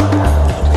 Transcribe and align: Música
Música 0.00 0.67